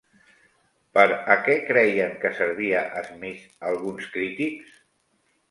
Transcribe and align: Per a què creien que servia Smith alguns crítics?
Per 0.97 1.03
a 1.35 1.37
què 1.47 1.57
creien 1.67 2.15
que 2.23 2.31
servia 2.39 2.81
Smith 3.11 3.45
alguns 3.75 4.09
crítics? 4.17 4.75